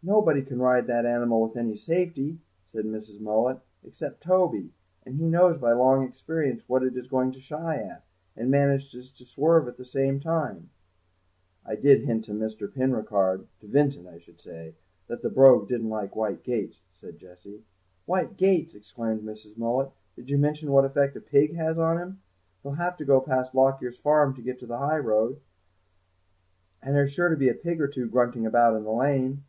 [0.00, 2.38] "Nobody can ride that animal with any safety,"
[2.70, 3.18] said Mrs.
[3.18, 4.72] Mullet, "except Toby,
[5.04, 8.04] and he knows by long experience what it is going to shy at,
[8.36, 10.70] and manages to swerve at the same time."
[11.66, 12.72] "I did hint to Mr.
[12.72, 17.64] Penricarde—to Vincent, I should say—that the Brogue didn't like white gates," said Jessie.
[18.06, 19.58] "White gates!" exclaimed Mrs.
[19.58, 22.20] Mullet; "did you mention what effect a pig has on him?
[22.62, 25.40] He'll have to go past Lockyer's farm to get to the high road,
[26.80, 29.42] and there's sure to be a pig or two grunting about in the lane."